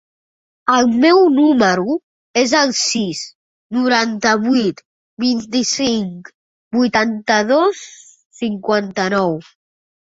[0.75, 1.97] El meu número
[2.43, 3.21] es el sis,
[3.77, 4.83] noranta-vuit,
[5.27, 6.35] vint-i-cinc,
[6.81, 7.87] vuitanta-dos,
[8.43, 9.41] cinquanta-nou.